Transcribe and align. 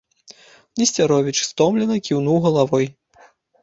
Несцяровіч 0.81 1.37
стомлена 1.51 2.01
кіўнуў 2.11 2.37
галавой. 2.51 2.85